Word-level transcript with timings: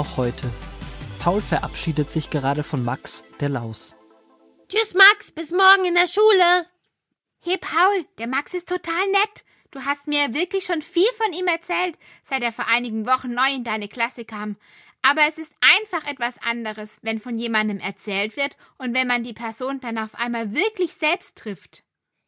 auch 0.00 0.16
heute. 0.16 0.50
Paul 1.18 1.42
verabschiedet 1.42 2.10
sich 2.10 2.30
gerade 2.30 2.62
von 2.62 2.82
Max, 2.82 3.22
der 3.38 3.50
Laus. 3.50 3.94
Tschüss, 4.66 4.94
Max, 4.94 5.30
bis 5.30 5.50
morgen 5.52 5.84
in 5.84 5.94
der 5.94 6.08
Schule. 6.08 6.66
Hey 7.40 7.58
Paul, 7.58 8.06
der 8.18 8.26
Max 8.26 8.54
ist 8.54 8.66
total 8.66 9.06
nett. 9.12 9.44
Du 9.70 9.84
hast 9.84 10.08
mir 10.08 10.32
wirklich 10.32 10.64
schon 10.64 10.80
viel 10.80 11.08
von 11.18 11.34
ihm 11.34 11.46
erzählt, 11.46 11.98
seit 12.22 12.42
er 12.42 12.50
vor 12.52 12.66
einigen 12.66 13.06
Wochen 13.06 13.34
neu 13.34 13.54
in 13.54 13.62
deine 13.62 13.88
Klasse 13.88 14.24
kam. 14.24 14.56
Aber 15.02 15.20
es 15.28 15.36
ist 15.36 15.52
einfach 15.60 16.10
etwas 16.10 16.38
anderes, 16.42 16.98
wenn 17.02 17.20
von 17.20 17.36
jemandem 17.36 17.78
erzählt 17.78 18.38
wird 18.38 18.56
und 18.78 18.94
wenn 18.94 19.06
man 19.06 19.22
die 19.22 19.34
Person 19.34 19.80
dann 19.80 19.98
auf 19.98 20.14
einmal 20.14 20.54
wirklich 20.54 20.94
selbst 20.94 21.36
trifft. 21.36 21.82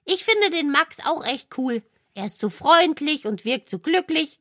Ich 0.04 0.24
finde 0.27 0.50
den 0.50 0.70
Max 0.70 0.98
auch 1.06 1.24
echt 1.24 1.56
cool. 1.56 1.82
Er 2.12 2.27
ist 2.27 2.38
so 2.38 2.50
freundlich 2.50 3.27
und 3.27 3.46
wirkt 3.46 3.70
so 3.70 3.78
glücklich. 3.78 4.41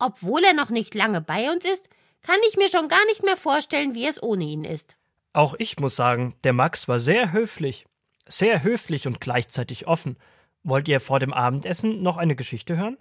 Obwohl 0.00 0.42
er 0.42 0.52
noch 0.52 0.70
nicht 0.70 0.96
lange 0.96 1.20
bei 1.20 1.52
uns 1.52 1.64
ist, 1.64 1.88
kann 2.22 2.38
ich 2.48 2.56
mir 2.56 2.68
schon 2.68 2.88
gar 2.88 3.04
nicht 3.06 3.22
mehr 3.22 3.36
vorstellen, 3.36 3.94
wie 3.94 4.06
es 4.06 4.22
ohne 4.22 4.44
ihn 4.44 4.64
ist. 4.64 4.96
Auch 5.32 5.54
ich 5.58 5.78
muss 5.78 5.96
sagen, 5.96 6.34
der 6.44 6.52
Max 6.52 6.88
war 6.88 7.00
sehr 7.00 7.32
höflich 7.32 7.86
sehr 8.26 8.62
höflich 8.62 9.06
und 9.06 9.20
gleichzeitig 9.20 9.86
offen. 9.86 10.16
Wollt 10.62 10.88
ihr 10.88 11.00
vor 11.00 11.18
dem 11.18 11.32
Abendessen 11.32 12.02
noch 12.02 12.16
eine 12.16 12.36
Geschichte 12.36 12.76
hören? 12.76 12.98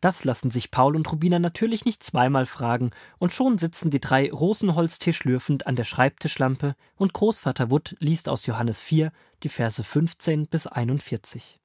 Das 0.00 0.24
lassen 0.24 0.50
sich 0.50 0.70
Paul 0.70 0.96
und 0.96 1.10
Rubina 1.10 1.38
natürlich 1.38 1.86
nicht 1.86 2.04
zweimal 2.04 2.44
fragen, 2.44 2.90
und 3.18 3.32
schon 3.32 3.56
sitzen 3.56 3.90
die 3.90 4.00
drei 4.00 4.30
Rosenholztee 4.30 5.14
schlürfend 5.14 5.66
an 5.66 5.76
der 5.76 5.84
Schreibtischlampe 5.84 6.74
und 6.96 7.14
Großvater 7.14 7.70
Wood 7.70 7.96
liest 8.00 8.28
aus 8.28 8.44
Johannes 8.44 8.80
4 8.82 9.12
die 9.42 9.48
Verse 9.48 9.82
15 9.82 10.46
bis 10.46 10.66
41. 10.66 11.58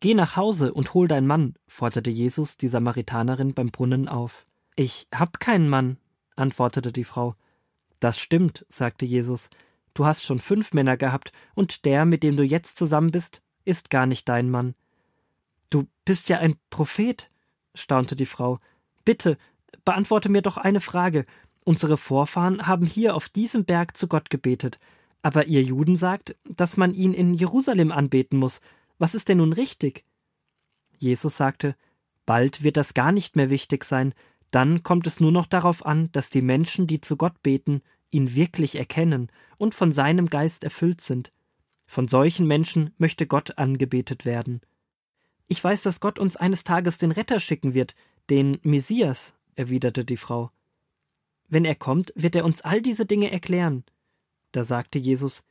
Geh 0.00 0.12
nach 0.12 0.36
Hause 0.36 0.74
und 0.74 0.92
hol 0.92 1.08
deinen 1.08 1.26
Mann, 1.26 1.54
forderte 1.66 2.10
Jesus 2.10 2.58
die 2.58 2.68
Samaritanerin 2.68 3.54
beim 3.54 3.70
Brunnen 3.70 4.08
auf. 4.08 4.44
Ich 4.76 5.06
hab 5.14 5.40
keinen 5.40 5.70
Mann, 5.70 5.96
antwortete 6.36 6.92
die 6.92 7.04
Frau. 7.04 7.34
Das 8.00 8.18
stimmt, 8.18 8.66
sagte 8.68 9.04
Jesus, 9.04 9.50
Du 9.94 10.04
hast 10.04 10.24
schon 10.24 10.40
fünf 10.40 10.72
Männer 10.72 10.96
gehabt, 10.96 11.32
und 11.54 11.84
der, 11.84 12.04
mit 12.04 12.24
dem 12.24 12.36
du 12.36 12.42
jetzt 12.42 12.76
zusammen 12.76 13.12
bist, 13.12 13.42
ist 13.64 13.90
gar 13.90 14.06
nicht 14.06 14.28
dein 14.28 14.50
Mann. 14.50 14.74
Du 15.70 15.86
bist 16.04 16.28
ja 16.28 16.38
ein 16.38 16.56
Prophet, 16.68 17.30
staunte 17.74 18.16
die 18.16 18.26
Frau. 18.26 18.58
Bitte, 19.04 19.38
beantworte 19.84 20.28
mir 20.28 20.42
doch 20.42 20.56
eine 20.56 20.80
Frage. 20.80 21.26
Unsere 21.64 21.96
Vorfahren 21.96 22.66
haben 22.66 22.86
hier 22.86 23.14
auf 23.14 23.28
diesem 23.28 23.64
Berg 23.64 23.96
zu 23.96 24.08
Gott 24.08 24.30
gebetet, 24.30 24.78
aber 25.22 25.46
ihr 25.46 25.62
Juden 25.62 25.96
sagt, 25.96 26.36
dass 26.44 26.76
man 26.76 26.92
ihn 26.92 27.14
in 27.14 27.34
Jerusalem 27.34 27.92
anbeten 27.92 28.38
muss. 28.38 28.60
Was 28.98 29.14
ist 29.14 29.28
denn 29.28 29.38
nun 29.38 29.52
richtig? 29.52 30.04
Jesus 30.98 31.36
sagte, 31.36 31.76
Bald 32.26 32.62
wird 32.62 32.76
das 32.76 32.94
gar 32.94 33.12
nicht 33.12 33.36
mehr 33.36 33.50
wichtig 33.50 33.84
sein, 33.84 34.14
dann 34.54 34.84
kommt 34.84 35.06
es 35.08 35.18
nur 35.18 35.32
noch 35.32 35.46
darauf 35.46 35.84
an, 35.84 36.12
dass 36.12 36.30
die 36.30 36.42
Menschen, 36.42 36.86
die 36.86 37.00
zu 37.00 37.16
Gott 37.16 37.42
beten, 37.42 37.82
ihn 38.10 38.36
wirklich 38.36 38.76
erkennen 38.76 39.32
und 39.58 39.74
von 39.74 39.90
seinem 39.90 40.30
Geist 40.30 40.62
erfüllt 40.62 41.00
sind. 41.00 41.32
Von 41.86 42.06
solchen 42.06 42.46
Menschen 42.46 42.94
möchte 42.96 43.26
Gott 43.26 43.58
angebetet 43.58 44.24
werden. 44.24 44.60
Ich 45.48 45.62
weiß, 45.62 45.82
dass 45.82 45.98
Gott 45.98 46.20
uns 46.20 46.36
eines 46.36 46.62
Tages 46.62 46.98
den 46.98 47.10
Retter 47.10 47.40
schicken 47.40 47.74
wird, 47.74 47.96
den 48.30 48.58
Messias, 48.62 49.34
erwiderte 49.56 50.04
die 50.04 50.16
Frau. 50.16 50.50
Wenn 51.48 51.64
er 51.64 51.74
kommt, 51.74 52.12
wird 52.14 52.36
er 52.36 52.44
uns 52.44 52.62
all 52.62 52.80
diese 52.80 53.06
Dinge 53.06 53.32
erklären. 53.32 53.84
Da 54.52 54.64
sagte 54.64 55.00
Jesus, 55.00 55.42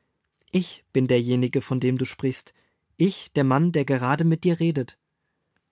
Ich 0.52 0.86
bin 0.94 1.08
derjenige, 1.08 1.62
von 1.62 1.80
dem 1.80 1.98
du 1.98 2.06
sprichst, 2.06 2.54
ich, 2.96 3.32
der 3.34 3.44
Mann, 3.44 3.74
der 3.74 3.84
gerade 3.84 4.24
mit 4.24 4.46
dir 4.46 4.60
redet. 4.60 4.98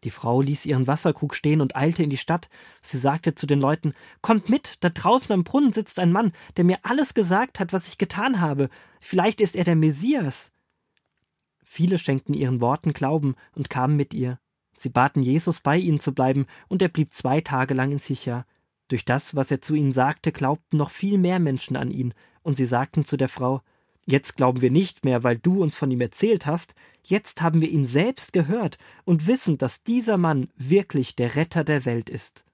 Die 0.03 0.09
Frau 0.09 0.41
ließ 0.41 0.65
ihren 0.65 0.87
Wasserkrug 0.87 1.35
stehen 1.35 1.61
und 1.61 1.75
eilte 1.75 2.03
in 2.03 2.09
die 2.09 2.17
Stadt. 2.17 2.49
Sie 2.81 2.97
sagte 2.97 3.35
zu 3.35 3.45
den 3.45 3.61
Leuten 3.61 3.93
Kommt 4.21 4.49
mit, 4.49 4.77
da 4.79 4.89
draußen 4.89 5.31
am 5.31 5.43
Brunnen 5.43 5.73
sitzt 5.73 5.99
ein 5.99 6.11
Mann, 6.11 6.31
der 6.57 6.63
mir 6.63 6.79
alles 6.83 7.13
gesagt 7.13 7.59
hat, 7.59 7.71
was 7.71 7.87
ich 7.87 7.97
getan 7.97 8.41
habe. 8.41 8.69
Vielleicht 8.99 9.41
ist 9.41 9.55
er 9.55 9.63
der 9.63 9.75
Messias. 9.75 10.51
Viele 11.63 11.97
schenkten 11.97 12.33
ihren 12.33 12.61
Worten 12.61 12.93
Glauben 12.93 13.35
und 13.53 13.69
kamen 13.69 13.95
mit 13.95 14.13
ihr. 14.13 14.39
Sie 14.73 14.89
baten 14.89 15.21
Jesus, 15.21 15.61
bei 15.61 15.77
ihnen 15.77 15.99
zu 15.99 16.13
bleiben, 16.13 16.45
und 16.67 16.81
er 16.81 16.89
blieb 16.89 17.13
zwei 17.13 17.41
Tage 17.41 17.73
lang 17.73 17.91
in 17.91 17.99
Sicher. 17.99 18.45
Durch 18.87 19.05
das, 19.05 19.35
was 19.35 19.51
er 19.51 19.61
zu 19.61 19.75
ihnen 19.75 19.91
sagte, 19.91 20.31
glaubten 20.31 20.77
noch 20.77 20.89
viel 20.89 21.17
mehr 21.17 21.39
Menschen 21.39 21.77
an 21.77 21.91
ihn, 21.91 22.13
und 22.41 22.57
sie 22.57 22.65
sagten 22.65 23.05
zu 23.05 23.15
der 23.15 23.29
Frau 23.29 23.61
Jetzt 24.05 24.35
glauben 24.35 24.61
wir 24.61 24.71
nicht 24.71 25.05
mehr, 25.05 25.23
weil 25.23 25.37
du 25.37 25.61
uns 25.61 25.75
von 25.75 25.91
ihm 25.91 26.01
erzählt 26.01 26.45
hast, 26.45 26.73
jetzt 27.03 27.41
haben 27.41 27.61
wir 27.61 27.69
ihn 27.69 27.85
selbst 27.85 28.33
gehört 28.33 28.77
und 29.05 29.27
wissen, 29.27 29.57
dass 29.57 29.83
dieser 29.83 30.17
Mann 30.17 30.49
wirklich 30.55 31.15
der 31.15 31.35
Retter 31.35 31.63
der 31.63 31.85
Welt 31.85 32.09
ist. 32.09 32.45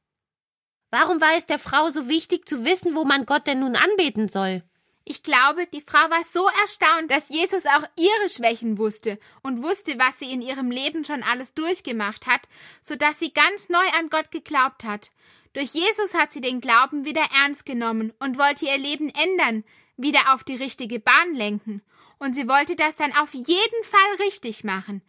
Warum 0.90 1.20
war 1.20 1.36
es 1.38 1.46
der 1.46 1.60
Frau 1.60 1.90
so 1.90 2.08
wichtig 2.08 2.48
zu 2.48 2.64
wissen, 2.64 2.96
wo 2.96 3.04
man 3.04 3.26
Gott 3.26 3.46
denn 3.48 3.60
nun 3.60 3.76
anbeten 3.76 4.30
soll? 4.30 4.64
Ich 5.10 5.24
glaube, 5.24 5.66
die 5.68 5.82
Frau 5.82 6.10
war 6.10 6.24
so 6.34 6.46
erstaunt, 6.62 7.10
dass 7.10 7.30
Jesus 7.30 7.66
auch 7.66 7.84
ihre 7.96 8.30
Schwächen 8.30 8.78
wusste 8.78 9.18
und 9.42 9.64
wusste, 9.64 9.98
was 9.98 10.20
sie 10.20 10.32
in 10.34 10.42
ihrem 10.42 10.70
Leben 10.70 11.06
schon 11.06 11.24
alles 11.24 11.54
durchgemacht 11.54 12.28
hat, 12.28 12.42
so 12.82 12.96
dass 12.96 13.18
sie 13.20 13.32
ganz 13.32 13.70
neu 13.70 13.88
an 13.98 14.10
Gott 14.10 14.32
geglaubt 14.32 14.84
hat. 14.84 15.12
Durch 15.54 15.74
Jesus 15.74 16.14
hat 16.14 16.34
sie 16.34 16.42
den 16.42 16.60
Glauben 16.60 17.06
wieder 17.06 17.24
ernst 17.42 17.66
genommen 17.66 18.12
und 18.20 18.38
wollte 18.38 18.66
ihr 18.66 18.78
Leben 18.78 19.10
ändern, 19.10 19.64
wieder 19.96 20.34
auf 20.34 20.44
die 20.44 20.56
richtige 20.56 21.00
Bahn 21.00 21.34
lenken, 21.34 21.82
und 22.20 22.34
sie 22.34 22.48
wollte 22.48 22.76
das 22.76 22.96
dann 22.96 23.14
auf 23.14 23.34
jeden 23.34 23.84
Fall 23.84 24.26
richtig 24.26 24.64
machen. 24.64 25.02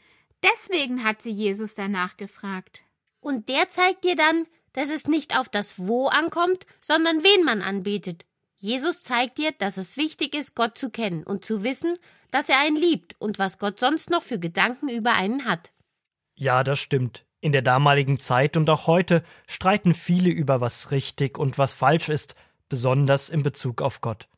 Deswegen 0.43 1.05
hat 1.05 1.23
sie 1.23 1.31
Jesus 1.31 1.75
danach 1.75 2.17
gefragt. 2.17 2.83
Und 3.21 3.49
der 3.49 3.69
zeigt 3.69 4.05
dir 4.05 4.17
dann, 4.17 4.47
dass 4.73 4.91
es 4.91 5.07
nicht 5.07 5.37
auf 5.37 5.49
das 5.49 5.79
Wo 5.79 6.07
ankommt, 6.07 6.67
sondern 6.81 7.25
wen 7.25 7.45
man 7.45 7.63
anbetet. 7.63 8.25
Jesus 8.57 9.03
zeigt 9.03 9.39
dir, 9.39 9.53
dass 9.53 9.77
es 9.77 9.97
wichtig 9.97 10.35
ist, 10.35 10.55
Gott 10.55 10.79
zu 10.79 10.91
kennen 10.91 11.25
und 11.25 11.45
zu 11.45 11.63
wissen, 11.65 11.97
dass 12.31 12.49
er 12.49 12.59
einen 12.59 12.77
liebt 12.77 13.15
und 13.21 13.39
was 13.39 13.59
Gott 13.59 13.81
sonst 13.81 14.11
noch 14.11 14.23
für 14.23 14.39
Gedanken 14.39 14.89
über 14.89 15.15
einen 15.15 15.45
hat. 15.45 15.73
Ja, 16.35 16.63
das 16.63 16.79
stimmt. 16.79 17.25
In 17.41 17.53
der 17.53 17.63
damaligen 17.63 18.19
Zeit 18.19 18.57
und 18.57 18.69
auch 18.69 18.87
heute 18.87 19.23
streiten 19.47 19.95
viele 19.95 20.31
über 20.31 20.61
was 20.61 20.91
richtig 20.91 21.39
und 21.39 21.57
was 21.57 21.73
falsch 21.73 22.09
ist, 22.09 22.35
besonders 22.69 23.29
in 23.29 23.43
Bezug 23.43 23.81
auf 23.81 24.01
Gott. 24.01 24.29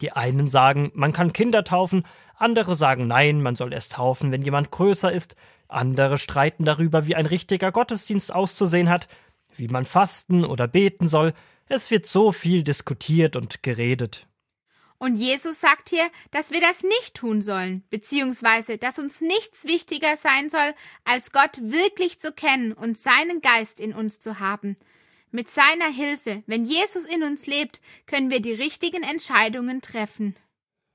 Die 0.00 0.12
einen 0.12 0.48
sagen, 0.48 0.90
man 0.94 1.12
kann 1.12 1.32
Kinder 1.32 1.64
taufen, 1.64 2.06
andere 2.36 2.74
sagen 2.74 3.06
nein, 3.06 3.40
man 3.40 3.56
soll 3.56 3.72
erst 3.72 3.92
taufen, 3.92 4.32
wenn 4.32 4.42
jemand 4.42 4.70
größer 4.70 5.12
ist, 5.12 5.36
andere 5.68 6.18
streiten 6.18 6.64
darüber, 6.64 7.06
wie 7.06 7.14
ein 7.14 7.26
richtiger 7.26 7.72
Gottesdienst 7.72 8.32
auszusehen 8.32 8.90
hat, 8.90 9.08
wie 9.54 9.68
man 9.68 9.84
fasten 9.84 10.44
oder 10.44 10.66
beten 10.66 11.08
soll, 11.08 11.32
es 11.66 11.90
wird 11.90 12.06
so 12.06 12.32
viel 12.32 12.62
diskutiert 12.62 13.36
und 13.36 13.62
geredet. 13.62 14.26
Und 14.98 15.16
Jesus 15.16 15.60
sagt 15.60 15.90
hier, 15.90 16.08
dass 16.30 16.50
wir 16.50 16.60
das 16.60 16.82
nicht 16.82 17.14
tun 17.14 17.42
sollen, 17.42 17.84
beziehungsweise 17.90 18.78
dass 18.78 18.98
uns 18.98 19.20
nichts 19.20 19.64
wichtiger 19.64 20.16
sein 20.16 20.48
soll, 20.48 20.74
als 21.04 21.32
Gott 21.32 21.60
wirklich 21.60 22.20
zu 22.20 22.32
kennen 22.32 22.72
und 22.72 22.96
seinen 22.96 23.40
Geist 23.40 23.80
in 23.80 23.92
uns 23.92 24.18
zu 24.18 24.40
haben. 24.40 24.76
Mit 25.34 25.50
seiner 25.50 25.88
Hilfe, 25.92 26.44
wenn 26.46 26.64
Jesus 26.64 27.06
in 27.06 27.24
uns 27.24 27.48
lebt, 27.48 27.80
können 28.06 28.30
wir 28.30 28.38
die 28.38 28.52
richtigen 28.52 29.02
Entscheidungen 29.02 29.80
treffen. 29.80 30.36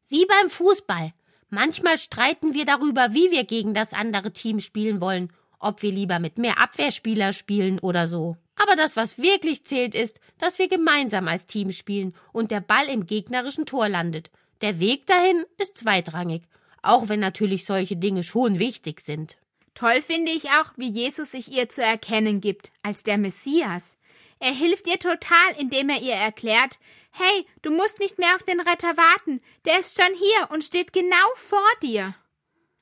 Wie 0.07 0.25
beim 0.25 0.49
Fußball. 0.49 1.11
Manchmal 1.49 1.97
streiten 1.97 2.53
wir 2.53 2.63
darüber, 2.63 3.13
wie 3.13 3.31
wir 3.31 3.43
gegen 3.43 3.73
das 3.73 3.91
andere 3.91 4.31
Team 4.31 4.61
spielen 4.61 5.01
wollen, 5.01 5.33
ob 5.59 5.81
wir 5.81 5.91
lieber 5.91 6.19
mit 6.19 6.37
mehr 6.37 6.57
Abwehrspieler 6.57 7.33
spielen 7.33 7.79
oder 7.79 8.07
so. 8.07 8.37
Aber 8.55 8.77
das, 8.77 8.95
was 8.95 9.17
wirklich 9.17 9.65
zählt, 9.65 9.93
ist, 9.93 10.21
dass 10.37 10.57
wir 10.57 10.69
gemeinsam 10.69 11.27
als 11.27 11.45
Team 11.45 11.73
spielen 11.73 12.15
und 12.31 12.49
der 12.49 12.61
Ball 12.61 12.87
im 12.87 13.05
gegnerischen 13.05 13.65
Tor 13.65 13.89
landet. 13.89 14.31
Der 14.61 14.79
Weg 14.79 15.05
dahin 15.05 15.43
ist 15.57 15.79
zweitrangig, 15.79 16.43
auch 16.81 17.09
wenn 17.09 17.19
natürlich 17.19 17.65
solche 17.65 17.97
Dinge 17.97 18.23
schon 18.23 18.57
wichtig 18.57 19.01
sind. 19.01 19.35
Toll 19.73 20.01
finde 20.01 20.31
ich 20.31 20.45
auch, 20.51 20.71
wie 20.77 20.89
Jesus 20.89 21.31
sich 21.31 21.51
ihr 21.51 21.67
zu 21.67 21.83
erkennen 21.83 22.39
gibt, 22.39 22.71
als 22.83 23.03
der 23.03 23.17
Messias. 23.17 23.97
Er 24.39 24.53
hilft 24.53 24.87
ihr 24.87 24.99
total, 24.99 25.51
indem 25.57 25.89
er 25.89 26.01
ihr 26.01 26.15
erklärt, 26.15 26.79
hey, 27.11 27.45
du 27.61 27.71
musst 27.71 27.99
nicht 27.99 28.17
mehr 28.19 28.35
auf 28.35 28.43
den 28.43 28.61
Retter 28.61 28.95
warten, 28.95 29.41
der 29.65 29.79
ist 29.79 30.01
schon 30.01 30.13
hier 30.13 30.49
und 30.51 30.63
steht 30.63 30.93
genau 30.93 31.15
vor 31.35 31.67
dir. 31.81 32.15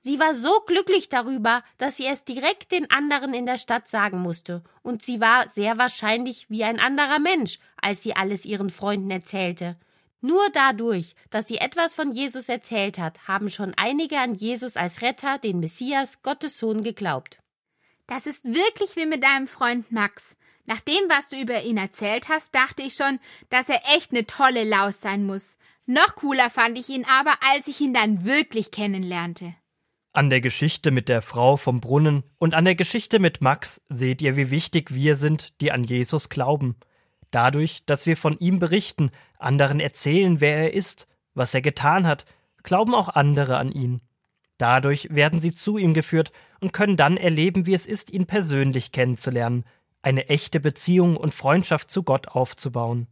Sie 0.03 0.19
war 0.19 0.33
so 0.33 0.61
glücklich 0.61 1.09
darüber, 1.09 1.63
dass 1.77 1.97
sie 1.97 2.05
es 2.05 2.23
direkt 2.23 2.71
den 2.71 2.89
anderen 2.91 3.33
in 3.33 3.45
der 3.45 3.57
Stadt 3.57 3.87
sagen 3.87 4.21
musste, 4.21 4.63
und 4.81 5.03
sie 5.03 5.19
war 5.19 5.49
sehr 5.49 5.77
wahrscheinlich 5.77 6.49
wie 6.49 6.63
ein 6.63 6.79
anderer 6.79 7.19
Mensch, 7.19 7.59
als 7.81 8.03
sie 8.03 8.15
alles 8.15 8.45
ihren 8.45 8.69
Freunden 8.69 9.11
erzählte. 9.11 9.77
Nur 10.21 10.49
dadurch, 10.51 11.13
dass 11.29 11.47
sie 11.47 11.57
etwas 11.57 11.93
von 11.93 12.11
Jesus 12.11 12.47
erzählt 12.47 12.99
hat, 12.99 13.27
haben 13.27 13.49
schon 13.49 13.73
einige 13.75 14.19
an 14.19 14.33
Jesus 14.33 14.77
als 14.77 15.01
Retter, 15.01 15.39
den 15.39 15.59
Messias, 15.59 16.21
Gottes 16.21 16.57
Sohn, 16.57 16.83
geglaubt. 16.83 17.39
Das 18.07 18.25
ist 18.25 18.45
wirklich 18.45 18.95
wie 18.95 19.05
mit 19.05 19.23
deinem 19.23 19.47
Freund 19.47 19.91
Max. 19.91 20.36
Nach 20.67 20.81
dem, 20.81 21.09
was 21.09 21.29
du 21.29 21.41
über 21.41 21.63
ihn 21.63 21.77
erzählt 21.77 22.27
hast, 22.27 22.53
dachte 22.53 22.83
ich 22.83 22.93
schon, 22.93 23.19
dass 23.49 23.69
er 23.69 23.81
echt 23.95 24.11
eine 24.11 24.27
tolle 24.27 24.65
Laus 24.65 24.99
sein 24.99 25.25
muss. 25.25 25.57
Noch 25.85 26.15
cooler 26.15 26.49
fand 26.49 26.77
ich 26.77 26.89
ihn 26.89 27.05
aber, 27.05 27.35
als 27.53 27.69
ich 27.69 27.79
ihn 27.79 27.93
dann 27.93 28.25
wirklich 28.25 28.69
kennenlernte. 28.71 29.55
An 30.11 30.29
der 30.29 30.41
Geschichte 30.41 30.91
mit 30.91 31.07
der 31.07 31.21
Frau 31.21 31.55
vom 31.55 31.79
Brunnen 31.79 32.23
und 32.37 32.53
an 32.53 32.65
der 32.65 32.75
Geschichte 32.75 33.19
mit 33.19 33.39
Max 33.39 33.81
seht 33.87 34.21
ihr, 34.21 34.35
wie 34.35 34.51
wichtig 34.51 34.93
wir 34.93 35.15
sind, 35.15 35.61
die 35.61 35.71
an 35.71 35.85
Jesus 35.85 36.27
glauben. 36.27 36.75
Dadurch, 37.31 37.85
dass 37.85 38.05
wir 38.05 38.17
von 38.17 38.37
ihm 38.39 38.59
berichten, 38.59 39.11
anderen 39.39 39.79
erzählen, 39.79 40.41
wer 40.41 40.57
er 40.57 40.73
ist, 40.73 41.07
was 41.33 41.53
er 41.53 41.61
getan 41.61 42.05
hat, 42.05 42.25
glauben 42.63 42.93
auch 42.93 43.09
andere 43.09 43.57
an 43.57 43.71
ihn. 43.71 44.01
Dadurch 44.57 45.07
werden 45.11 45.39
sie 45.39 45.55
zu 45.55 45.77
ihm 45.77 45.93
geführt 45.93 46.33
und 46.59 46.73
können 46.73 46.97
dann 46.97 47.15
erleben, 47.15 47.65
wie 47.65 47.75
es 47.75 47.85
ist, 47.85 48.11
ihn 48.11 48.25
persönlich 48.25 48.91
kennenzulernen, 48.91 49.63
eine 50.01 50.29
echte 50.29 50.59
Beziehung 50.59 51.17
und 51.17 51.33
Freundschaft 51.33 51.91
zu 51.91 52.03
Gott 52.03 52.27
aufzubauen. 52.27 53.07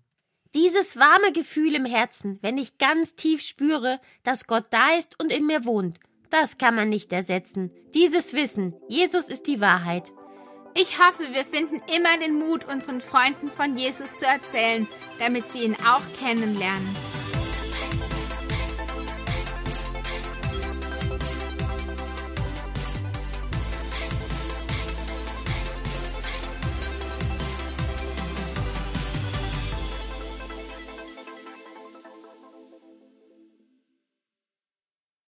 Dieses 0.53 0.95
warme 0.97 1.33
Gefühl 1.33 1.75
im 1.75 1.85
Herzen, 1.85 2.39
wenn 2.41 2.57
ich 2.57 2.77
ganz 2.77 3.15
tief 3.15 3.41
spüre, 3.41 3.99
dass 4.23 4.47
Gott 4.47 4.65
da 4.69 4.95
ist 4.97 5.19
und 5.19 5.31
in 5.31 5.45
mir 5.45 5.65
wohnt, 5.65 5.99
das 6.29 6.57
kann 6.57 6.75
man 6.75 6.89
nicht 6.89 7.11
ersetzen. 7.11 7.71
Dieses 7.93 8.33
Wissen, 8.33 8.73
Jesus 8.87 9.29
ist 9.29 9.47
die 9.47 9.59
Wahrheit. 9.59 10.11
Ich 10.77 10.99
hoffe, 10.99 11.23
wir 11.33 11.45
finden 11.45 11.81
immer 11.95 12.17
den 12.19 12.37
Mut, 12.37 12.65
unseren 12.65 13.01
Freunden 13.01 13.49
von 13.49 13.75
Jesus 13.75 14.13
zu 14.13 14.25
erzählen, 14.25 14.87
damit 15.19 15.51
sie 15.51 15.63
ihn 15.63 15.75
auch 15.85 16.03
kennenlernen. 16.19 16.95